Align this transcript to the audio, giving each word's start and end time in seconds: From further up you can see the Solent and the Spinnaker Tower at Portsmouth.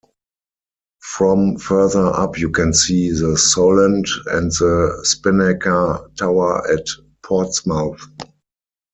From 1.03 1.57
further 1.59 2.07
up 2.07 2.35
you 2.35 2.49
can 2.49 2.73
see 2.73 3.11
the 3.11 3.37
Solent 3.37 4.09
and 4.25 4.49
the 4.51 4.99
Spinnaker 5.03 6.09
Tower 6.17 6.67
at 6.71 6.87
Portsmouth. 7.21 8.01